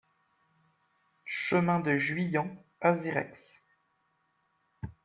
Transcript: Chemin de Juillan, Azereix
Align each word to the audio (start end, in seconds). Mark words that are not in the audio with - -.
Chemin 1.27 1.79
de 1.79 1.95
Juillan, 1.95 2.49
Azereix 2.79 3.59